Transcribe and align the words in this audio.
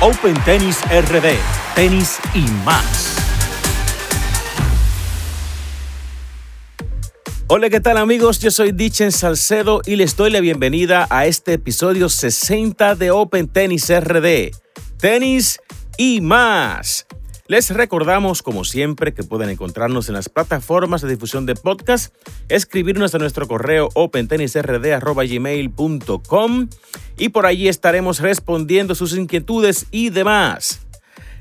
Open 0.00 0.34
Tennis 0.44 0.80
RD, 0.84 1.34
tenis 1.74 2.20
y 2.32 2.42
más. 2.64 3.16
Hola, 7.48 7.68
¿qué 7.68 7.80
tal 7.80 7.96
amigos? 7.96 8.38
Yo 8.38 8.52
soy 8.52 8.70
Dichen 8.70 9.10
Salcedo 9.10 9.80
y 9.84 9.96
les 9.96 10.16
doy 10.16 10.30
la 10.30 10.38
bienvenida 10.38 11.08
a 11.10 11.26
este 11.26 11.54
episodio 11.54 12.08
60 12.08 12.94
de 12.94 13.10
Open 13.10 13.48
Tennis 13.48 13.90
RD, 13.90 14.52
tenis 15.00 15.58
y 15.96 16.20
más. 16.20 17.04
Les 17.48 17.70
recordamos, 17.70 18.42
como 18.42 18.62
siempre, 18.62 19.14
que 19.14 19.22
pueden 19.22 19.48
encontrarnos 19.48 20.08
en 20.08 20.14
las 20.14 20.28
plataformas 20.28 21.00
de 21.00 21.08
difusión 21.08 21.46
de 21.46 21.54
podcast, 21.54 22.14
escribirnos 22.50 23.14
a 23.14 23.18
nuestro 23.18 23.48
correo 23.48 23.88
opentennisrd.gmail.com 23.94 26.68
y 27.16 27.30
por 27.30 27.46
allí 27.46 27.68
estaremos 27.68 28.20
respondiendo 28.20 28.94
sus 28.94 29.16
inquietudes 29.16 29.86
y 29.90 30.10
demás. 30.10 30.80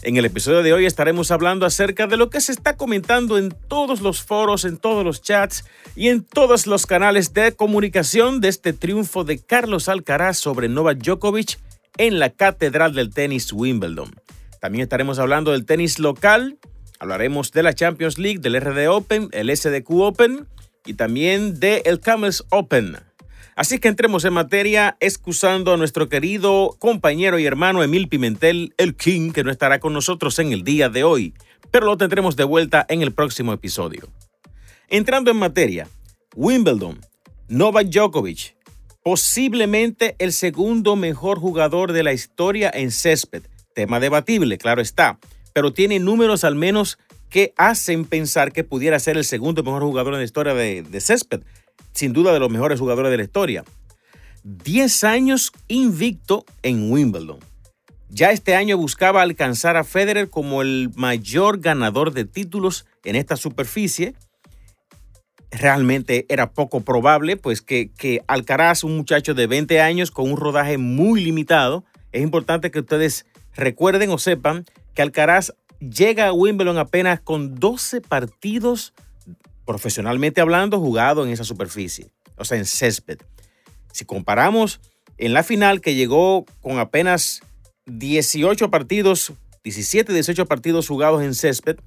En 0.02 0.16
el 0.16 0.24
episodio 0.24 0.64
de 0.64 0.72
hoy 0.72 0.86
estaremos 0.86 1.30
hablando 1.30 1.66
acerca 1.66 2.08
de 2.08 2.16
lo 2.16 2.30
que 2.30 2.40
se 2.40 2.54
está 2.54 2.78
comentando 2.78 3.38
en 3.38 3.54
todos 3.68 4.00
los 4.00 4.24
foros, 4.24 4.64
en 4.64 4.78
todos 4.78 5.04
los 5.04 5.22
chats 5.22 5.66
y 5.94 6.08
en 6.08 6.24
todos 6.24 6.68
los 6.68 6.86
canales 6.86 7.34
de 7.34 7.52
comunicación 7.52 8.40
de 8.40 8.48
este 8.48 8.72
triunfo 8.72 9.26
de 9.26 9.40
Carlos 9.40 9.90
Alcaraz 9.90 10.38
sobre 10.38 10.70
Novak 10.70 11.00
Djokovic 11.00 11.60
en 11.98 12.20
la 12.20 12.30
Catedral 12.30 12.94
del 12.94 13.14
Tenis 13.14 13.52
Wimbledon. 13.52 14.16
También 14.60 14.84
estaremos 14.84 15.20
hablando 15.20 15.52
del 15.52 15.66
tenis 15.66 16.00
local, 16.00 16.58
hablaremos 17.00 17.52
de 17.52 17.64
la 17.64 17.74
Champions 17.74 18.18
League, 18.18 18.40
del 18.40 18.60
RD 18.60 18.88
Open, 18.90 19.30
el 19.32 19.56
SDQ 19.56 19.90
Open 19.92 20.48
y 20.86 20.94
también 20.96 21.60
del 21.60 21.82
el 21.86 22.00
Camels 22.00 22.46
Open. 22.50 22.98
Así 23.56 23.80
que 23.80 23.88
entremos 23.88 24.24
en 24.24 24.34
materia, 24.34 24.98
excusando 25.00 25.74
a 25.74 25.78
nuestro 25.78 26.10
querido 26.10 26.76
compañero 26.78 27.40
y 27.40 27.46
hermano 27.46 27.82
Emil 27.82 28.08
Pimentel, 28.08 28.76
el 28.78 28.96
King, 28.96 29.32
que 29.32 29.44
no 29.44 29.50
estará 29.50 29.80
con 29.80 29.94
nosotros 29.94 30.38
en 30.38 30.52
el 30.52 30.64
día 30.64 30.90
de 30.90 31.04
hoy, 31.04 31.34
pero 31.72 31.88
lo 31.88 31.98
tendremos 31.98 32.36
de 32.36 32.44
vuelta 32.44 32.86
en 32.88 33.02
el 33.02 33.14
próximo 33.14 33.54
episodio. 33.54 34.08
Entrando 34.90 35.32
en 35.32 35.38
materia, 35.38 35.88
Wimbledon, 36.36 37.00
Novak 37.48 37.88
Djokovic, 37.88 38.56
posiblemente 39.02 40.16
el 40.20 40.34
segundo 40.34 40.96
mejor 40.96 41.40
jugador 41.40 41.94
de 41.94 42.04
la 42.04 42.14
historia 42.14 42.70
en 42.72 42.92
césped, 42.92 43.44
Tema 43.78 44.00
debatible, 44.00 44.58
claro 44.58 44.82
está, 44.82 45.20
pero 45.54 45.72
tiene 45.72 46.00
números 46.00 46.44
al 46.44 46.56
menos 46.56 46.98
que 47.30 47.54
hacen 47.58 48.06
pensar 48.06 48.52
que 48.52 48.64
pudiera 48.64 48.98
ser 48.98 49.18
el 49.18 49.24
segundo 49.24 49.62
mejor 49.62 49.84
jugador 49.84 50.16
en 50.16 50.22
la 50.22 50.26
historia 50.26 50.56
de, 50.56 50.82
de 50.82 51.00
césped. 51.00 51.42
Sin 51.94 52.12
duda 52.12 52.34
de 52.34 52.40
los 52.40 52.50
mejores 52.50 52.80
jugadores 52.80 53.12
de 53.12 53.18
la 53.18 53.24
historia. 53.24 53.64
10 54.44 55.04
años 55.04 55.52
invicto 55.68 56.44
en 56.64 56.92
Wimbledon. 56.92 57.38
Ya 58.10 58.32
este 58.32 58.56
año 58.56 58.80
buscaba 58.80 59.22
alcanzar 59.22 59.78
a 59.78 59.84
Federer 59.84 60.32
como 60.32 60.64
el 60.64 60.90
mayor 60.96 61.60
ganador 61.60 62.14
de 62.14 62.26
títulos 62.26 62.88
en 63.04 63.16
esta 63.16 63.36
superficie. 63.36 64.16
Realmente 65.52 66.26
era 66.30 66.50
poco 66.50 66.82
probable, 66.82 67.38
pues 67.38 67.62
que, 67.62 67.92
que 67.96 68.24
Alcaraz, 68.26 68.84
un 68.84 68.98
muchacho 68.98 69.36
de 69.36 69.46
20 69.46 69.82
años 69.82 70.10
con 70.10 70.32
un 70.32 70.38
rodaje 70.38 70.80
muy 70.80 71.24
limitado, 71.24 71.86
es 72.12 72.24
importante 72.24 72.72
que 72.72 72.80
ustedes 72.80 73.28
Recuerden 73.58 74.12
o 74.12 74.20
sepan 74.20 74.66
que 74.94 75.02
Alcaraz 75.02 75.54
llega 75.80 76.28
a 76.28 76.34
Wimbledon 76.34 76.78
apenas 76.78 77.20
con 77.20 77.56
12 77.56 78.02
partidos 78.02 78.94
profesionalmente 79.66 80.42
hablando 80.42 80.80
jugados 80.80 81.26
en 81.28 81.34
esa 81.34 81.44
superficie, 81.44 82.12
o 82.38 82.46
sea, 82.46 82.58
en 82.58 82.66
césped. 82.66 83.18
Si 83.92 84.06
comparamos 84.06 84.80
en 85.18 85.34
la 85.34 85.44
final 85.44 85.82
que 85.82 85.96
llegó 85.96 86.46
con 86.62 86.80
apenas 86.80 87.42
18 87.88 88.70
partidos, 88.70 89.34
17, 89.64 90.14
18 90.14 90.46
partidos 90.46 90.88
jugados 90.88 91.24
en 91.24 91.34
césped, 91.34 91.78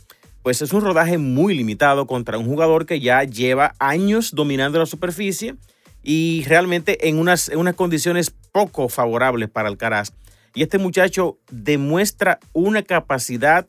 pues 0.42 0.62
es 0.62 0.72
un 0.72 0.82
rodaje 0.82 1.18
muy 1.18 1.54
limitado 1.54 2.06
contra 2.06 2.36
un 2.36 2.46
jugador 2.46 2.84
que 2.84 3.00
ya 3.00 3.22
lleva 3.24 3.74
años 3.78 4.32
dominando 4.34 4.78
la 4.78 4.86
superficie 4.86 5.54
y 6.02 6.44
realmente 6.46 7.08
en 7.08 7.18
unas, 7.18 7.48
en 7.48 7.58
unas 7.58 7.74
condiciones 7.74 8.32
poco 8.52 8.88
favorables 8.88 9.48
para 9.48 9.68
Alcaraz. 9.68 10.12
Y 10.54 10.62
este 10.62 10.78
muchacho 10.78 11.38
demuestra 11.50 12.38
una 12.52 12.82
capacidad 12.82 13.66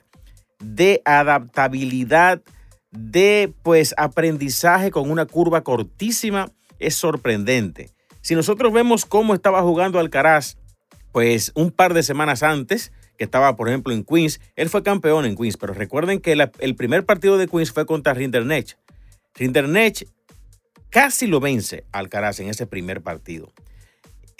de 0.59 1.01
adaptabilidad, 1.05 2.41
de 2.91 3.53
pues 3.63 3.93
aprendizaje 3.97 4.91
con 4.91 5.09
una 5.09 5.25
curva 5.25 5.61
cortísima. 5.63 6.51
Es 6.79 6.95
sorprendente. 6.95 7.89
Si 8.21 8.35
nosotros 8.35 8.73
vemos 8.73 9.05
cómo 9.05 9.33
estaba 9.33 9.61
jugando 9.61 9.99
Alcaraz, 9.99 10.57
pues 11.11 11.51
un 11.55 11.71
par 11.71 11.93
de 11.93 12.03
semanas 12.03 12.43
antes, 12.43 12.91
que 13.17 13.23
estaba 13.23 13.55
por 13.55 13.69
ejemplo 13.69 13.93
en 13.93 14.03
Queens, 14.03 14.39
él 14.55 14.69
fue 14.69 14.83
campeón 14.83 15.25
en 15.25 15.35
Queens, 15.35 15.57
pero 15.57 15.73
recuerden 15.73 16.19
que 16.19 16.33
el 16.59 16.75
primer 16.75 17.05
partido 17.05 17.37
de 17.37 17.47
Queens 17.47 17.71
fue 17.71 17.85
contra 17.85 18.13
Rinderknecht. 18.13 18.77
Rinderknecht 19.35 20.03
casi 20.89 21.27
lo 21.27 21.39
vence 21.39 21.85
Alcaraz 21.91 22.39
en 22.39 22.49
ese 22.49 22.65
primer 22.65 23.01
partido. 23.01 23.51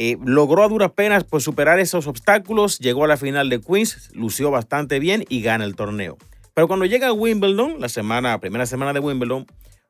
Eh, 0.04 0.18
logró 0.26 0.64
a 0.64 0.68
duras 0.68 0.94
penas 0.94 1.24
pues, 1.26 1.44
superar 1.44 1.80
esos 1.80 2.08
obstáculos, 2.08 2.80
llegó 2.80 3.04
a 3.04 3.08
la 3.08 3.18
final 3.18 3.52
de 3.52 3.62
Queens, 3.62 4.10
lució 4.16 4.50
bastante 4.50 4.98
bien 4.98 5.26
y 5.30 5.44
gana 5.44 5.64
el 5.64 5.76
torneo. 5.76 6.18
Pero 6.56 6.68
cuando 6.68 6.88
llega 6.88 7.10
a 7.10 7.14
Wimbledon, 7.14 7.80
la 7.80 8.40
primera 8.40 8.66
semana 8.66 8.94
de 8.94 9.00
Wimbledon, 9.00 9.46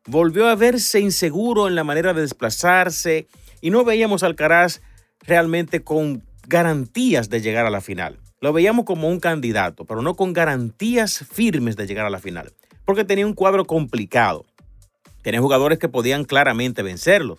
volvió 0.05 0.49
a 0.49 0.55
verse 0.55 0.99
inseguro 0.99 1.69
en 1.69 1.75
la 1.75 1.85
manera 1.85 2.13
de 2.13 2.23
desplazarse 2.23 3.29
y 3.61 3.69
no 3.69 3.85
veíamos 3.85 4.23
al 4.23 4.31
Alcaraz 4.31 4.81
realmente 5.22 5.81
con 5.81 6.23
garantías 6.45 7.29
de 7.29 7.39
llegar 7.39 7.66
a 7.66 7.69
la 7.69 7.79
final. 7.79 8.19
Lo 8.41 8.51
veíamos 8.51 8.83
como 8.83 9.07
un 9.07 9.22
candidato, 9.22 9.85
pero 9.85 10.01
no 10.01 10.16
con 10.16 10.33
garantías 10.33 11.25
firmes 11.31 11.78
de 11.78 11.88
llegar 11.88 12.05
a 12.05 12.09
la 12.09 12.19
final, 12.19 12.51
porque 12.83 13.05
tenía 13.05 13.25
un 13.25 13.33
cuadro 13.33 13.63
complicado. 13.63 14.45
Tenía 15.22 15.39
jugadores 15.39 15.79
que 15.79 15.88
podían 15.88 16.25
claramente 16.25 16.83
vencerlo 16.83 17.38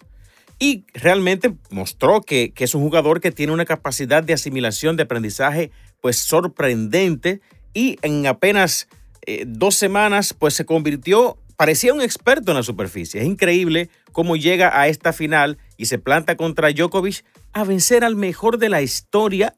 y 0.62 0.84
realmente 0.94 1.56
mostró 1.70 2.20
que, 2.20 2.52
es 2.56 2.76
un 2.76 2.82
jugador 2.82 3.20
que 3.20 3.32
tiene 3.32 3.52
una 3.52 3.64
capacidad 3.64 4.22
de 4.22 4.32
asimilación, 4.32 4.96
de 4.96 5.02
aprendizaje, 5.02 5.72
pues 6.00 6.18
sorprendente 6.18 7.40
y 7.74 7.98
en 8.02 8.28
apenas 8.28 8.86
eh, 9.26 9.42
dos 9.44 9.74
semanas, 9.74 10.32
pues 10.32 10.54
se 10.54 10.64
convirtió, 10.64 11.36
parecía 11.56 11.92
un 11.92 12.00
experto 12.00 12.52
en 12.52 12.58
la 12.58 12.62
superficie. 12.62 13.20
Es 13.20 13.26
increíble 13.26 13.90
cómo 14.12 14.36
llega 14.36 14.80
a 14.80 14.86
esta 14.86 15.12
final 15.12 15.58
y 15.76 15.86
se 15.86 15.98
planta 15.98 16.36
contra 16.36 16.70
Djokovic 16.70 17.24
a 17.52 17.64
vencer 17.64 18.04
al 18.04 18.14
mejor 18.14 18.58
de 18.58 18.68
la 18.68 18.82
historia, 18.82 19.54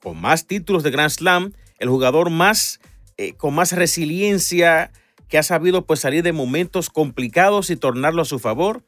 con 0.00 0.18
más 0.18 0.46
títulos 0.46 0.82
de 0.82 0.90
Grand 0.90 1.10
Slam, 1.10 1.52
el 1.78 1.90
jugador 1.90 2.30
más, 2.30 2.80
eh, 3.18 3.34
con 3.34 3.54
más 3.54 3.72
resiliencia, 3.72 4.92
que 5.28 5.36
ha 5.36 5.42
sabido 5.42 5.84
pues 5.84 6.00
salir 6.00 6.22
de 6.22 6.32
momentos 6.32 6.88
complicados 6.88 7.68
y 7.68 7.76
tornarlo 7.76 8.22
a 8.22 8.24
su 8.24 8.38
favor 8.38 8.82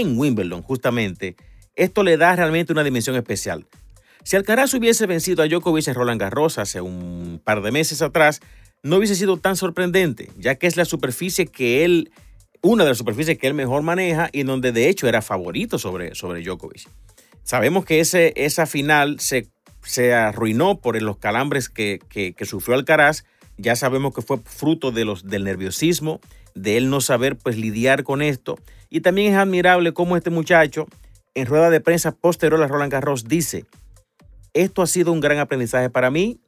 en 0.00 0.18
Wimbledon, 0.18 0.62
justamente, 0.62 1.36
esto 1.74 2.02
le 2.02 2.16
da 2.16 2.34
realmente 2.36 2.72
una 2.72 2.84
dimensión 2.84 3.16
especial. 3.16 3.66
Si 4.24 4.34
Alcaraz 4.36 4.74
hubiese 4.74 5.06
vencido 5.06 5.42
a 5.42 5.46
Djokovic 5.46 5.86
en 5.86 5.94
Roland 5.94 6.20
Garros 6.20 6.58
hace 6.58 6.80
un 6.80 7.40
par 7.44 7.62
de 7.62 7.70
meses 7.70 8.02
atrás, 8.02 8.40
no 8.82 8.96
hubiese 8.96 9.14
sido 9.14 9.36
tan 9.36 9.56
sorprendente, 9.56 10.30
ya 10.36 10.56
que 10.56 10.66
es 10.66 10.76
la 10.76 10.84
superficie 10.84 11.46
que 11.46 11.84
él, 11.84 12.10
una 12.60 12.84
de 12.84 12.90
las 12.90 12.98
superficies 12.98 13.38
que 13.38 13.46
él 13.46 13.54
mejor 13.54 13.82
maneja 13.82 14.28
y 14.32 14.42
donde 14.42 14.72
de 14.72 14.88
hecho 14.88 15.06
era 15.06 15.22
favorito 15.22 15.78
sobre, 15.78 16.14
sobre 16.14 16.42
Djokovic. 16.42 16.88
Sabemos 17.42 17.84
que 17.84 18.00
ese, 18.00 18.32
esa 18.34 18.66
final 18.66 19.20
se, 19.20 19.48
se 19.84 20.12
arruinó 20.12 20.80
por 20.80 21.00
los 21.00 21.18
calambres 21.18 21.68
que, 21.68 22.00
que, 22.08 22.32
que, 22.32 22.44
sufrió 22.44 22.76
Alcaraz. 22.76 23.24
Ya 23.56 23.76
sabemos 23.76 24.12
que 24.12 24.22
fue 24.22 24.38
fruto 24.44 24.90
de 24.90 25.04
los, 25.04 25.24
del 25.28 25.44
nerviosismo, 25.44 26.20
de 26.56 26.76
él 26.76 26.90
no 26.90 27.00
saber 27.00 27.36
pues 27.36 27.56
lidiar 27.56 28.02
con 28.02 28.20
esto. 28.20 28.58
Y 28.90 29.00
también 29.00 29.32
es 29.32 29.38
admirable 29.38 29.92
cómo 29.92 30.16
este 30.16 30.30
muchacho 30.30 30.86
en 31.34 31.46
rueda 31.46 31.70
de 31.70 31.80
prensa 31.80 32.12
posterior 32.12 32.62
a 32.62 32.66
Roland 32.66 32.92
Garros 32.92 33.28
dice, 33.28 33.66
esto 34.54 34.82
ha 34.82 34.86
sido 34.86 35.12
un 35.12 35.20
gran 35.20 35.38
aprendizaje 35.38 35.90
para 35.90 36.10
mí, 36.10 36.40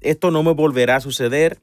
esto 0.00 0.30
no 0.30 0.42
me 0.42 0.52
volverá 0.52 0.96
a 0.96 1.00
suceder, 1.00 1.58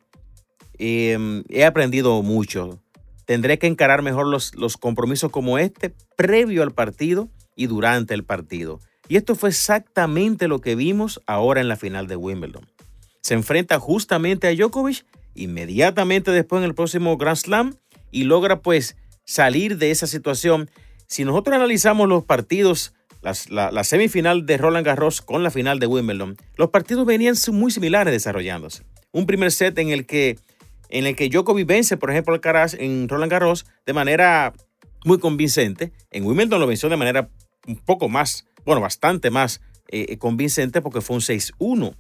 em, 0.77 1.43
he 1.49 1.65
aprendido 1.65 2.21
mucho, 2.21 2.79
tendré 3.25 3.57
que 3.57 3.67
encarar 3.67 4.03
mejor 4.03 4.27
los, 4.27 4.53
los 4.55 4.77
compromisos 4.77 5.31
como 5.31 5.57
este 5.57 5.93
previo 6.15 6.61
al 6.61 6.71
partido 6.71 7.29
y 7.55 7.65
durante 7.65 8.13
el 8.13 8.23
partido. 8.23 8.79
Y 9.07 9.17
esto 9.17 9.35
fue 9.35 9.49
exactamente 9.49 10.47
lo 10.47 10.61
que 10.61 10.75
vimos 10.75 11.19
ahora 11.25 11.61
en 11.61 11.67
la 11.67 11.75
final 11.75 12.07
de 12.07 12.15
Wimbledon. 12.15 12.65
Se 13.21 13.33
enfrenta 13.33 13.79
justamente 13.79 14.47
a 14.47 14.55
Djokovic 14.55 15.05
inmediatamente 15.35 16.31
después 16.31 16.59
en 16.59 16.65
el 16.65 16.75
próximo 16.75 17.17
Grand 17.17 17.37
Slam 17.37 17.75
y 18.11 18.23
logra 18.25 18.61
pues 18.61 18.97
salir 19.31 19.77
de 19.77 19.91
esa 19.91 20.07
situación. 20.07 20.69
Si 21.07 21.23
nosotros 21.23 21.55
analizamos 21.55 22.09
los 22.09 22.25
partidos, 22.25 22.93
la, 23.21 23.83
semifinal 23.83 24.45
de 24.45 24.57
Roland 24.57 24.85
Garros 24.85 25.21
con 25.21 25.41
la 25.41 25.51
final 25.51 25.79
de 25.79 25.87
Wimbledon, 25.87 26.35
los 26.57 26.69
partidos 26.69 27.05
venían 27.05 27.35
muy 27.53 27.71
similares 27.71 28.11
desarrollándose. 28.11 28.83
Un 29.11 29.25
primer 29.25 29.51
set 29.51 29.77
en 29.79 29.89
el 29.89 30.05
que, 30.05 30.37
en 30.89 31.05
el 31.05 31.15
que 31.15 31.29
Djokovic 31.29 31.65
vence, 31.65 31.95
por 31.95 32.11
ejemplo, 32.11 32.33
al 32.33 32.41
Caraz 32.41 32.73
en 32.73 33.07
Roland 33.07 33.31
Garros 33.31 33.65
de 33.85 33.93
manera 33.93 34.53
muy 35.05 35.17
convincente. 35.17 35.93
En 36.11 36.25
Wimbledon 36.25 36.59
lo 36.59 36.67
venció 36.67 36.89
de 36.89 36.97
manera 36.97 37.29
un 37.67 37.77
poco 37.77 38.09
más, 38.09 38.45
bueno, 38.65 38.81
bastante 38.81 39.31
más 39.31 39.61
eh, 39.87 40.17
convincente 40.17 40.81
porque 40.81 40.99
fue 40.99 41.15
un 41.15 41.21
6-1. 41.21 41.95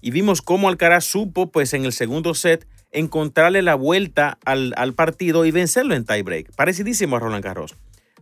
y 0.00 0.10
vimos 0.10 0.40
cómo 0.40 0.68
Alcaraz 0.68 1.04
supo, 1.04 1.50
pues 1.50 1.74
en 1.74 1.84
el 1.84 1.92
segundo 1.92 2.34
set, 2.34 2.66
encontrarle 2.92 3.62
la 3.62 3.74
vuelta 3.74 4.38
al, 4.44 4.94
partido 4.94 5.44
y 5.44 5.50
vencerlo 5.50 5.94
en 5.94 6.04
tiebreak. 6.04 6.54
Parecidísimo 6.54 7.16
a 7.16 7.20
Roland 7.20 7.44
Garros. 7.44 7.74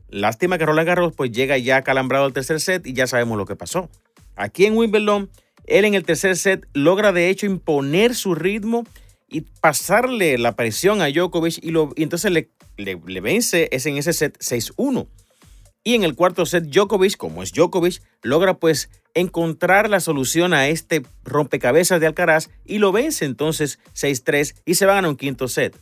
Lástima 0.09 0.59
que 0.59 0.67
Roland 0.67 0.89
Garros 0.89 1.13
pues 1.15 1.33
llega 1.33 1.59
ya 1.59 1.83
calambrado 1.83 2.25
al 2.25 2.33
tercer 2.33 2.61
set 2.61 2.87
y 2.87 2.93
ya 2.93 3.07
sabemos 3.07 3.37
lo 3.37 3.47
que 3.47 3.57
pasó. 3.57 3.91
Aquí 4.37 4.65
en 4.67 4.77
Wimbledon, 4.77 5.31
él 5.67 5.85
en 5.85 5.95
el 5.95 6.05
tercer 6.05 6.37
set 6.37 6.67
logra 6.73 7.13
de 7.13 7.29
hecho 7.29 7.47
imponer 7.47 8.15
su 8.15 8.35
ritmo 8.35 8.85
y 9.29 9.43
pasarle 9.43 10.39
la 10.39 10.57
presión 10.57 11.03
a 11.03 11.11
Djokovic 11.11 11.59
y, 11.63 11.71
lo, 11.71 11.91
entonces 11.97 12.33
le, 12.33 12.51
le, 12.77 13.01
le 13.05 13.21
vence 13.21 13.69
es 13.71 13.87
en 13.87 13.97
ese 13.97 14.13
set 14.13 14.39
6-1. 14.39 15.07
Y 15.83 15.95
en 15.95 16.05
el 16.05 16.15
cuarto 16.15 16.45
set, 16.45 16.65
Djokovic, 16.65 17.17
como 17.17 17.43
es 17.43 17.53
Djokovic, 17.53 18.03
logra 18.23 18.55
pues 18.55 18.91
encontrar 19.15 19.91
la 19.91 20.01
solución 20.01 20.55
a 20.55 20.69
este 20.69 21.03
rompecabezas 21.25 22.01
de 22.01 22.07
Alcaraz 22.07 22.51
y 22.65 22.79
lo 22.79 22.93
vence 22.93 23.25
entonces 23.25 23.79
6-3 23.95 24.55
y 24.65 24.75
se 24.75 24.87
van 24.87 25.05
a 25.05 25.09
un 25.09 25.17
quinto 25.17 25.49
set. 25.49 25.77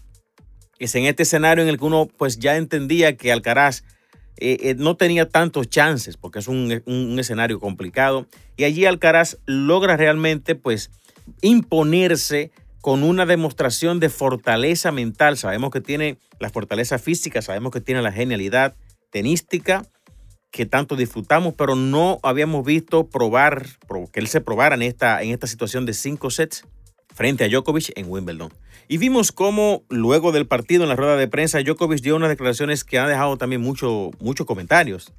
Es 0.78 0.94
en 0.94 1.04
este 1.04 1.24
escenario 1.24 1.62
en 1.62 1.68
el 1.68 1.78
que 1.78 1.84
uno 1.84 2.08
pues 2.16 2.38
ya 2.38 2.56
entendía 2.56 3.16
que 3.16 3.32
Alcaraz 3.32 3.82
eh, 4.36 4.58
eh, 4.62 4.74
no 4.78 4.96
tenía 4.96 5.28
tantos 5.28 5.68
chances 5.68 6.16
porque 6.16 6.38
es 6.38 6.48
un, 6.48 6.82
un, 6.86 7.18
escenario 7.18 7.58
complicado 7.58 8.26
y 8.56 8.64
allí 8.64 8.84
Alcaraz 8.84 9.38
logra 9.46 9.96
realmente 9.96 10.54
pues 10.54 10.90
imponerse 11.42 12.52
con 12.80 13.02
una 13.02 13.26
demostración 13.26 13.98
de 13.98 14.08
fortaleza 14.08 14.92
mental. 14.92 15.36
Sabemos 15.36 15.70
que 15.70 15.80
tiene 15.80 16.18
la 16.38 16.50
fortaleza 16.50 16.98
física, 16.98 17.42
sabemos 17.42 17.72
que 17.72 17.80
tiene 17.80 18.00
la 18.00 18.12
genialidad, 18.12 18.76
tenística 19.10 19.84
que 20.50 20.66
tanto 20.66 20.96
disfrutamos, 20.96 21.54
pero 21.54 21.74
no 21.74 22.18
habíamos 22.22 22.64
visto 22.64 23.08
probar, 23.08 23.66
que 24.12 24.20
él 24.20 24.28
se 24.28 24.40
probara 24.40 24.74
en 24.74 24.82
esta, 24.82 25.22
en 25.22 25.30
esta 25.30 25.46
situación 25.46 25.86
de 25.86 25.94
cinco 25.94 26.30
sets 26.30 26.64
frente 27.14 27.44
a 27.44 27.48
Djokovic 27.48 27.92
en 27.96 28.10
Wimbledon. 28.10 28.52
Y 28.90 28.96
vimos 28.96 29.32
cómo 29.32 29.82
luego 29.90 30.32
del 30.32 30.46
partido 30.46 30.82
en 30.84 30.88
la 30.88 30.96
rueda 30.96 31.16
de 31.16 31.28
prensa, 31.28 31.60
Djokovic 31.60 32.00
dio 32.00 32.16
unas 32.16 32.30
declaraciones 32.30 32.84
que 32.84 32.98
han 32.98 33.08
dejado 33.08 33.36
también 33.36 33.60
muchos 33.60 34.46
comentarios. 34.46 35.12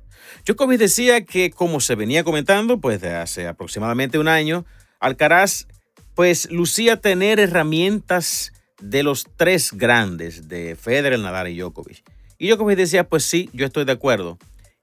Djokovic 0.45 0.79
decía 0.79 1.23
que 1.23 1.51
como 1.51 1.79
se 1.79 1.93
venía 1.93 2.23
comentando, 2.23 2.79
pues 2.79 2.99
de 2.99 3.13
hace 3.15 3.47
aproximadamente 3.47 4.17
un 4.17 4.27
año, 4.27 4.65
Alcaraz 4.99 5.67
pues 6.15 6.51
lucía 6.51 6.97
tener 6.97 7.39
herramientas 7.39 8.53
de 8.81 9.03
los 9.03 9.27
tres 9.37 9.71
grandes, 9.71 10.47
de 10.47 10.75
Federer, 10.75 11.19
Nadal 11.19 11.49
y 11.49 11.57
Djokovic. 11.57 12.03
Y 12.37 12.49
Djokovic 12.49 12.77
decía, 12.77 13.07
pues 13.07 13.23
sí, 13.23 13.49
yo 13.53 13.65
estoy 13.65 13.85
de 13.85 13.91
acuerdo. 13.91 14.37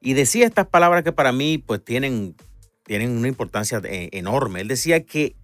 Y 0.06 0.14
decía 0.14 0.47
estas 0.47 0.69
palabras 0.69 1.03
que 1.03 1.11
para 1.11 1.32
mí 1.32 1.58
pues 1.58 1.85
tienen, 1.85 2.37
tienen 2.85 3.11
una 3.11 3.26
importancia 3.26 3.81
enorme. 3.82 4.61
Él 4.61 4.69
decía 4.69 5.05
que 5.05 5.35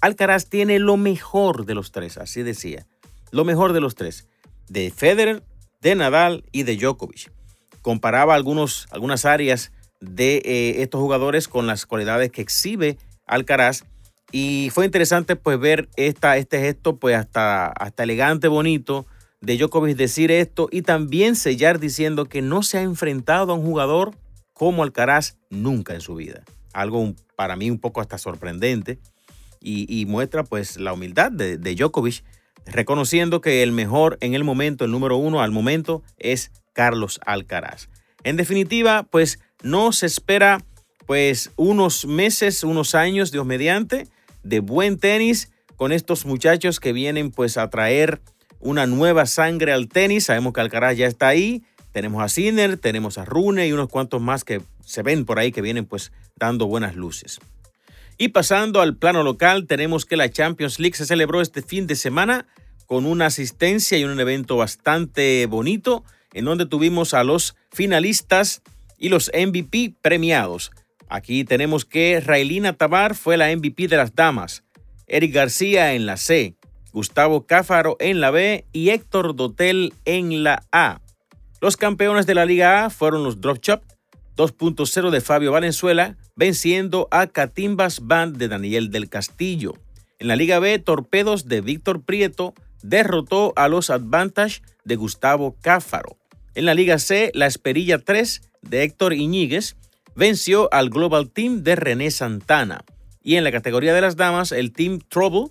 Alcaraz 0.00 0.48
tiene 0.48 0.78
lo 0.78 0.96
mejor 0.96 1.66
de 1.66 1.74
los 1.74 1.90
tres, 1.90 2.16
así 2.16 2.44
decía. 2.44 2.86
Lo 3.32 3.44
mejor 3.44 3.72
de 3.72 3.80
los 3.80 3.96
tres. 3.96 4.28
De 4.68 4.92
Federer, 4.92 5.42
de 5.80 5.96
Nadal 5.96 6.44
y 6.52 6.62
de 6.62 6.76
Djokovic. 6.76 7.32
Comparaba 7.82 8.36
algunos, 8.36 8.86
algunas 8.92 9.24
áreas 9.24 9.72
de 10.00 10.36
eh, 10.44 10.82
estos 10.82 11.00
jugadores 11.00 11.48
con 11.48 11.66
las 11.66 11.84
cualidades 11.84 12.30
que 12.30 12.40
exhibe 12.40 12.98
Alcaraz. 13.26 13.82
Y 14.30 14.70
fue 14.72 14.84
interesante 14.84 15.34
pues 15.34 15.58
ver 15.58 15.88
esta, 15.96 16.36
este 16.36 16.60
gesto 16.60 16.98
pues 16.98 17.16
hasta, 17.16 17.66
hasta 17.66 18.04
elegante, 18.04 18.46
bonito, 18.46 19.06
de 19.44 19.58
Djokovic 19.58 19.96
decir 19.96 20.30
esto 20.30 20.68
y 20.70 20.82
también 20.82 21.36
sellar 21.36 21.78
diciendo 21.78 22.24
que 22.26 22.40
no 22.40 22.62
se 22.62 22.78
ha 22.78 22.82
enfrentado 22.82 23.52
a 23.52 23.56
un 23.56 23.64
jugador 23.64 24.16
como 24.54 24.82
Alcaraz 24.82 25.36
nunca 25.50 25.94
en 25.94 26.00
su 26.00 26.14
vida. 26.14 26.44
Algo 26.72 27.14
para 27.36 27.56
mí 27.56 27.70
un 27.70 27.78
poco 27.78 28.00
hasta 28.00 28.16
sorprendente 28.16 28.98
y, 29.60 30.04
muestra 30.06 30.44
pues 30.44 30.78
la 30.78 30.92
humildad 30.92 31.32
de, 31.32 31.56
de, 31.56 31.74
Djokovic, 31.74 32.22
reconociendo 32.66 33.40
que 33.40 33.62
el 33.62 33.72
mejor 33.72 34.18
en 34.20 34.34
el 34.34 34.44
momento, 34.44 34.84
el 34.84 34.90
número 34.90 35.16
uno 35.16 35.40
al 35.40 35.52
momento, 35.52 36.02
es 36.18 36.52
Carlos 36.74 37.18
Alcaraz. 37.24 37.88
En 38.24 38.36
definitiva, 38.36 39.04
pues 39.04 39.38
no 39.62 39.92
se 39.92 40.06
espera 40.06 40.62
pues 41.06 41.50
unos 41.56 42.06
meses, 42.06 42.62
unos 42.62 42.94
años, 42.94 43.32
Dios 43.32 43.46
mediante, 43.46 44.06
de 44.42 44.60
buen 44.60 44.98
tenis 44.98 45.50
con 45.76 45.92
estos 45.92 46.26
muchachos 46.26 46.78
que 46.78 46.92
vienen 46.92 47.30
pues 47.30 47.56
a 47.56 47.70
traer 47.70 48.20
una 48.64 48.86
nueva 48.86 49.26
sangre 49.26 49.72
al 49.72 49.88
tenis. 49.88 50.24
Sabemos 50.24 50.52
que 50.52 50.60
Alcaraz 50.60 50.96
ya 50.96 51.06
está 51.06 51.28
ahí. 51.28 51.62
Tenemos 51.92 52.24
a 52.24 52.28
Sinner, 52.28 52.76
tenemos 52.76 53.18
a 53.18 53.24
Rune 53.24 53.68
y 53.68 53.72
unos 53.72 53.88
cuantos 53.88 54.20
más 54.20 54.42
que 54.42 54.60
se 54.84 55.02
ven 55.02 55.24
por 55.24 55.38
ahí 55.38 55.52
que 55.52 55.62
vienen 55.62 55.86
pues 55.86 56.10
dando 56.34 56.66
buenas 56.66 56.96
luces. 56.96 57.38
Y 58.18 58.28
pasando 58.28 58.80
al 58.80 58.96
plano 58.96 59.22
local, 59.22 59.66
tenemos 59.66 60.06
que 60.06 60.16
la 60.16 60.30
Champions 60.30 60.80
League 60.80 60.96
se 60.96 61.06
celebró 61.06 61.40
este 61.40 61.62
fin 61.62 61.86
de 61.86 61.94
semana 61.94 62.46
con 62.86 63.06
una 63.06 63.26
asistencia 63.26 63.98
y 63.98 64.04
un 64.04 64.18
evento 64.18 64.56
bastante 64.56 65.46
bonito 65.46 66.04
en 66.32 66.46
donde 66.46 66.66
tuvimos 66.66 67.14
a 67.14 67.22
los 67.22 67.54
finalistas 67.70 68.62
y 68.98 69.08
los 69.08 69.30
MVP 69.34 69.94
premiados. 70.00 70.72
Aquí 71.08 71.44
tenemos 71.44 71.84
que 71.84 72.20
Railina 72.20 72.72
Tabar 72.72 73.14
fue 73.14 73.36
la 73.36 73.54
MVP 73.54 73.88
de 73.88 73.96
las 73.96 74.14
damas, 74.14 74.64
Eric 75.06 75.32
García 75.32 75.94
en 75.94 76.06
la 76.06 76.16
C, 76.16 76.56
Gustavo 76.94 77.44
Cáfaro 77.44 77.96
en 77.98 78.20
la 78.20 78.30
B 78.30 78.66
y 78.72 78.90
Héctor 78.90 79.34
Dotel 79.34 79.92
en 80.04 80.44
la 80.44 80.62
A. 80.70 81.00
Los 81.60 81.76
campeones 81.76 82.24
de 82.24 82.36
la 82.36 82.46
Liga 82.46 82.84
A 82.84 82.90
fueron 82.90 83.24
los 83.24 83.40
Drop 83.40 83.58
Chop 83.58 83.82
2.0 84.36 85.10
de 85.10 85.20
Fabio 85.20 85.50
Valenzuela, 85.50 86.16
venciendo 86.36 87.08
a 87.10 87.26
Catimbas 87.26 88.06
Band 88.06 88.36
de 88.36 88.46
Daniel 88.46 88.92
del 88.92 89.08
Castillo. 89.08 89.74
En 90.20 90.28
la 90.28 90.36
Liga 90.36 90.60
B, 90.60 90.78
Torpedos 90.78 91.48
de 91.48 91.62
Víctor 91.62 92.04
Prieto 92.04 92.54
derrotó 92.84 93.52
a 93.56 93.66
los 93.66 93.90
Advantage 93.90 94.62
de 94.84 94.94
Gustavo 94.94 95.56
Cáfaro. 95.60 96.16
En 96.54 96.64
la 96.64 96.74
Liga 96.74 97.00
C, 97.00 97.32
la 97.34 97.46
Esperilla 97.46 97.98
3 97.98 98.40
de 98.62 98.84
Héctor 98.84 99.14
Iñiguez 99.14 99.74
venció 100.14 100.72
al 100.72 100.90
Global 100.90 101.28
Team 101.30 101.64
de 101.64 101.74
René 101.74 102.12
Santana. 102.12 102.84
Y 103.20 103.34
en 103.34 103.42
la 103.42 103.50
categoría 103.50 103.94
de 103.94 104.00
las 104.00 104.14
damas, 104.14 104.52
el 104.52 104.72
Team 104.72 105.00
Trouble 105.08 105.50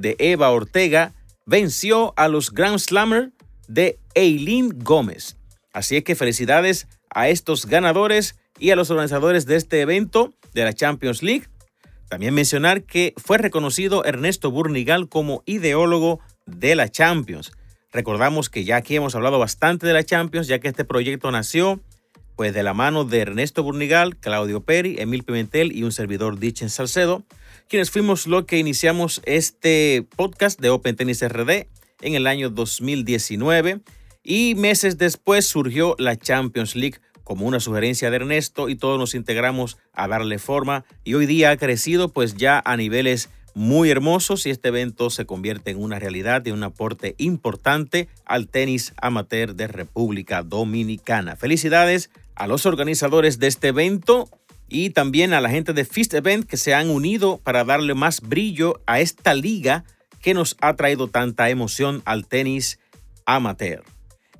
de 0.00 0.16
Eva 0.18 0.50
Ortega 0.50 1.12
venció 1.46 2.14
a 2.16 2.28
los 2.28 2.52
Grand 2.52 2.78
Slammer 2.78 3.30
de 3.68 3.98
Eileen 4.14 4.70
Gómez. 4.78 5.36
Así 5.72 5.96
es 5.96 6.04
que 6.04 6.16
felicidades 6.16 6.88
a 7.10 7.28
estos 7.28 7.66
ganadores 7.66 8.36
y 8.58 8.70
a 8.70 8.76
los 8.76 8.90
organizadores 8.90 9.46
de 9.46 9.56
este 9.56 9.80
evento 9.80 10.32
de 10.54 10.64
la 10.64 10.72
Champions 10.72 11.22
League. 11.22 11.46
También 12.08 12.34
mencionar 12.34 12.82
que 12.82 13.14
fue 13.16 13.38
reconocido 13.38 14.04
Ernesto 14.04 14.50
Burnigal 14.50 15.08
como 15.08 15.42
ideólogo 15.46 16.20
de 16.46 16.74
la 16.74 16.88
Champions. 16.88 17.52
Recordamos 17.92 18.50
que 18.50 18.64
ya 18.64 18.76
aquí 18.76 18.96
hemos 18.96 19.14
hablado 19.14 19.38
bastante 19.38 19.86
de 19.86 19.92
la 19.92 20.04
Champions, 20.04 20.46
ya 20.46 20.58
que 20.58 20.68
este 20.68 20.84
proyecto 20.84 21.30
nació 21.30 21.80
pues 22.40 22.54
de 22.54 22.62
la 22.62 22.72
mano 22.72 23.04
de 23.04 23.18
Ernesto 23.18 23.62
Burnigal, 23.62 24.16
Claudio 24.16 24.62
Peri, 24.62 24.96
Emil 24.98 25.24
Pimentel 25.24 25.76
y 25.76 25.82
un 25.82 25.92
servidor 25.92 26.38
Dichen 26.38 26.70
Salcedo 26.70 27.22
quienes 27.68 27.90
fuimos 27.90 28.26
lo 28.26 28.46
que 28.46 28.56
iniciamos 28.56 29.20
este 29.26 30.06
podcast 30.16 30.58
de 30.58 30.70
Open 30.70 30.96
Tennis 30.96 31.22
RD 31.22 31.66
en 32.00 32.14
el 32.14 32.26
año 32.26 32.48
2019 32.48 33.80
y 34.22 34.54
meses 34.54 34.96
después 34.96 35.44
surgió 35.44 35.96
la 35.98 36.16
Champions 36.16 36.76
League 36.76 37.00
como 37.24 37.44
una 37.44 37.60
sugerencia 37.60 38.08
de 38.08 38.16
Ernesto 38.16 38.70
y 38.70 38.74
todos 38.74 38.98
nos 38.98 39.14
integramos 39.14 39.76
a 39.92 40.08
darle 40.08 40.38
forma 40.38 40.86
y 41.04 41.12
hoy 41.12 41.26
día 41.26 41.50
ha 41.50 41.58
crecido 41.58 42.08
pues 42.08 42.36
ya 42.36 42.62
a 42.64 42.78
niveles 42.78 43.28
muy 43.54 43.90
hermosos 43.90 44.46
y 44.46 44.50
este 44.50 44.68
evento 44.68 45.10
se 45.10 45.26
convierte 45.26 45.72
en 45.72 45.82
una 45.82 45.98
realidad 45.98 46.44
y 46.46 46.50
un 46.50 46.62
aporte 46.62 47.14
importante 47.18 48.08
al 48.24 48.48
tenis 48.48 48.94
amateur 48.96 49.54
de 49.54 49.66
República 49.66 50.42
Dominicana. 50.42 51.36
Felicidades 51.36 52.10
a 52.34 52.46
los 52.46 52.66
organizadores 52.66 53.38
de 53.38 53.46
este 53.46 53.68
evento 53.68 54.28
y 54.68 54.90
también 54.90 55.32
a 55.32 55.40
la 55.40 55.50
gente 55.50 55.72
de 55.72 55.84
Fist 55.84 56.14
Event 56.14 56.46
que 56.46 56.56
se 56.56 56.74
han 56.74 56.90
unido 56.90 57.38
para 57.38 57.64
darle 57.64 57.94
más 57.94 58.20
brillo 58.20 58.80
a 58.86 59.00
esta 59.00 59.34
liga 59.34 59.84
que 60.20 60.34
nos 60.34 60.56
ha 60.60 60.74
traído 60.76 61.08
tanta 61.08 61.50
emoción 61.50 62.02
al 62.04 62.26
tenis 62.26 62.78
amateur. 63.26 63.82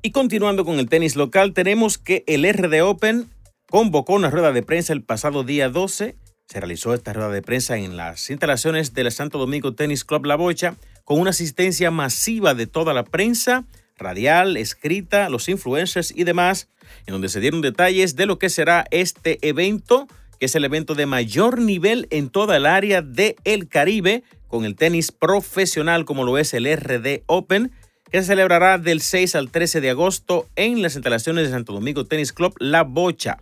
Y 0.02 0.12
continuando 0.12 0.64
con 0.64 0.78
el 0.78 0.88
tenis 0.88 1.16
local, 1.16 1.52
tenemos 1.52 1.98
que 1.98 2.24
el 2.26 2.50
RD 2.50 2.82
Open 2.82 3.28
convocó 3.68 4.14
una 4.14 4.30
rueda 4.30 4.52
de 4.52 4.62
prensa 4.62 4.92
el 4.92 5.02
pasado 5.02 5.44
día 5.44 5.68
12. 5.68 6.16
Se 6.48 6.60
realizó 6.60 6.94
esta 6.94 7.12
rueda 7.12 7.30
de 7.30 7.42
prensa 7.42 7.76
en 7.76 7.96
las 7.96 8.30
instalaciones 8.30 8.94
del 8.94 9.12
Santo 9.12 9.38
Domingo 9.38 9.74
Tennis 9.74 10.04
Club 10.04 10.26
La 10.26 10.36
Bocha 10.36 10.76
con 11.04 11.20
una 11.20 11.30
asistencia 11.30 11.90
masiva 11.90 12.54
de 12.54 12.66
toda 12.66 12.94
la 12.94 13.04
prensa, 13.04 13.64
radial, 14.00 14.56
escrita, 14.56 15.28
los 15.28 15.48
influencers 15.48 16.12
y 16.14 16.24
demás, 16.24 16.68
en 17.06 17.12
donde 17.12 17.28
se 17.28 17.40
dieron 17.40 17.60
detalles 17.60 18.16
de 18.16 18.26
lo 18.26 18.38
que 18.38 18.50
será 18.50 18.84
este 18.90 19.38
evento 19.46 20.08
que 20.40 20.46
es 20.46 20.54
el 20.54 20.64
evento 20.64 20.94
de 20.94 21.04
mayor 21.04 21.60
nivel 21.60 22.08
en 22.10 22.30
toda 22.30 22.56
el 22.56 22.64
área 22.64 23.02
del 23.02 23.36
el 23.44 23.68
Caribe, 23.68 24.24
con 24.48 24.64
el 24.64 24.74
tenis 24.74 25.12
profesional 25.12 26.06
como 26.06 26.24
lo 26.24 26.38
es 26.38 26.54
el 26.54 26.64
RD 26.64 27.22
Open, 27.26 27.70
que 28.10 28.22
se 28.22 28.28
celebrará 28.28 28.78
del 28.78 29.02
6 29.02 29.34
al 29.36 29.50
13 29.50 29.82
de 29.82 29.90
agosto 29.90 30.48
en 30.56 30.80
las 30.80 30.94
instalaciones 30.94 31.44
de 31.44 31.50
Santo 31.50 31.74
Domingo 31.74 32.06
Tennis 32.06 32.32
Club 32.32 32.54
La 32.58 32.82
Bocha. 32.84 33.36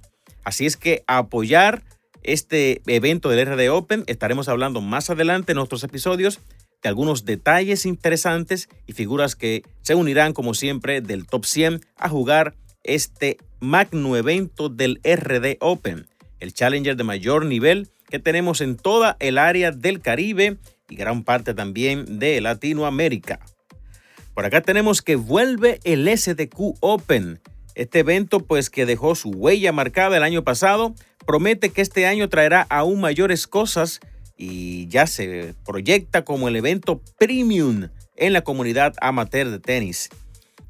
Así 0.44 0.66
es 0.66 0.76
que 0.76 1.04
apoyar 1.06 1.84
este 2.24 2.82
evento 2.86 3.28
del 3.28 3.46
RD 3.46 3.70
Open. 3.70 4.02
Estaremos 4.08 4.48
hablando 4.48 4.80
más 4.80 5.08
adelante 5.08 5.52
en 5.52 5.58
otros 5.58 5.84
episodios 5.84 6.40
de 6.82 6.88
algunos 6.88 7.24
detalles 7.24 7.86
interesantes 7.86 8.68
y 8.86 8.92
figuras 8.92 9.34
que 9.34 9.62
se 9.82 9.94
unirán, 9.94 10.32
como 10.32 10.54
siempre, 10.54 11.00
del 11.00 11.26
top 11.26 11.44
100 11.44 11.80
a 11.96 12.08
jugar 12.08 12.54
este 12.84 13.38
magno 13.60 14.16
evento 14.16 14.68
del 14.68 15.00
RD 15.04 15.56
Open, 15.60 16.06
el 16.40 16.54
challenger 16.54 16.96
de 16.96 17.04
mayor 17.04 17.46
nivel 17.46 17.88
que 18.08 18.18
tenemos 18.18 18.60
en 18.60 18.76
toda 18.76 19.16
el 19.20 19.38
área 19.38 19.72
del 19.72 20.00
Caribe 20.00 20.56
y 20.88 20.96
gran 20.96 21.24
parte 21.24 21.54
también 21.54 22.18
de 22.18 22.40
Latinoamérica. 22.40 23.40
Por 24.34 24.46
acá 24.46 24.60
tenemos 24.60 25.02
que 25.02 25.16
vuelve 25.16 25.80
el 25.84 26.08
SDQ 26.08 26.76
Open. 26.80 27.40
Este 27.74 28.00
evento, 28.00 28.40
pues 28.40 28.70
que 28.70 28.86
dejó 28.86 29.14
su 29.14 29.30
huella 29.30 29.72
marcada 29.72 30.16
el 30.16 30.22
año 30.22 30.44
pasado, 30.44 30.94
promete 31.26 31.70
que 31.70 31.82
este 31.82 32.06
año 32.06 32.28
traerá 32.28 32.62
aún 32.70 33.00
mayores 33.00 33.46
cosas 33.46 34.00
y 34.38 34.86
ya 34.86 35.06
se 35.06 35.54
proyecta 35.66 36.24
como 36.24 36.48
el 36.48 36.56
evento 36.56 37.02
premium 37.18 37.88
en 38.16 38.32
la 38.32 38.42
comunidad 38.42 38.94
amateur 39.00 39.50
de 39.50 39.58
tenis. 39.58 40.08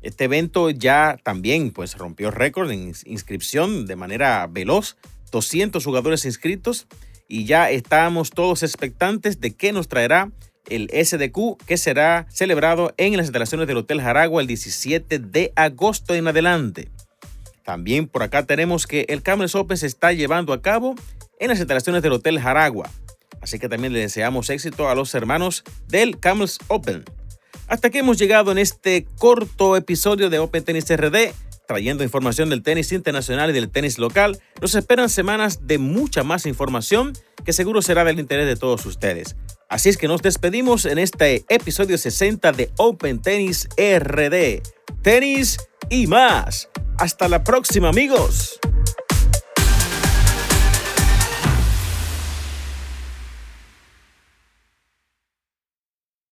Este 0.02 0.24
evento 0.24 0.70
ya 0.70 1.18
también 1.22 1.70
pues 1.70 1.96
rompió 1.96 2.30
récord 2.30 2.70
en 2.70 2.94
inscripción 3.04 3.86
de 3.86 3.96
manera 3.96 4.46
veloz, 4.46 4.96
200 5.30 5.84
jugadores 5.84 6.24
inscritos 6.24 6.86
y 7.28 7.44
ya 7.44 7.70
estamos 7.70 8.30
todos 8.30 8.62
expectantes 8.62 9.40
de 9.40 9.54
qué 9.54 9.72
nos 9.72 9.88
traerá 9.88 10.32
el 10.70 10.88
SDQ 10.90 11.58
que 11.66 11.76
será 11.76 12.26
celebrado 12.30 12.94
en 12.96 13.16
las 13.16 13.26
instalaciones 13.26 13.66
del 13.66 13.78
Hotel 13.78 14.00
Jaragua 14.00 14.40
el 14.40 14.46
17 14.46 15.18
de 15.18 15.52
agosto 15.56 16.14
en 16.14 16.28
adelante. 16.28 16.88
También 17.64 18.06
por 18.06 18.22
acá 18.22 18.46
tenemos 18.46 18.86
que 18.86 19.04
el 19.08 19.22
Camels 19.22 19.54
Open 19.54 19.76
se 19.76 19.86
está 19.86 20.12
llevando 20.12 20.52
a 20.52 20.62
cabo 20.62 20.94
en 21.38 21.48
las 21.48 21.58
instalaciones 21.58 22.02
del 22.02 22.12
Hotel 22.12 22.40
Jaragua. 22.40 22.90
Así 23.40 23.58
que 23.58 23.68
también 23.68 23.92
le 23.92 24.00
deseamos 24.00 24.50
éxito 24.50 24.88
a 24.88 24.94
los 24.94 25.14
hermanos 25.14 25.64
del 25.86 26.18
Camels 26.18 26.58
Open. 26.68 27.04
Hasta 27.68 27.88
aquí 27.88 27.98
hemos 27.98 28.18
llegado 28.18 28.50
en 28.50 28.58
este 28.58 29.06
corto 29.18 29.76
episodio 29.76 30.30
de 30.30 30.38
Open 30.38 30.64
Tennis 30.64 30.88
RD, 30.88 31.32
trayendo 31.66 32.02
información 32.02 32.48
del 32.48 32.62
tenis 32.62 32.92
internacional 32.92 33.50
y 33.50 33.52
del 33.52 33.68
tenis 33.68 33.98
local. 33.98 34.40
Nos 34.62 34.74
esperan 34.74 35.10
semanas 35.10 35.66
de 35.66 35.76
mucha 35.76 36.22
más 36.22 36.46
información 36.46 37.12
que 37.44 37.52
seguro 37.52 37.82
será 37.82 38.04
del 38.04 38.18
interés 38.18 38.46
de 38.46 38.56
todos 38.56 38.86
ustedes. 38.86 39.36
Así 39.68 39.90
es 39.90 39.98
que 39.98 40.08
nos 40.08 40.22
despedimos 40.22 40.86
en 40.86 40.98
este 40.98 41.44
episodio 41.50 41.98
60 41.98 42.52
de 42.52 42.70
Open 42.78 43.20
Tennis 43.20 43.68
RD. 43.76 44.62
Tenis 45.02 45.58
y 45.90 46.06
más. 46.06 46.70
Hasta 46.96 47.28
la 47.28 47.44
próxima 47.44 47.90
amigos. 47.90 48.58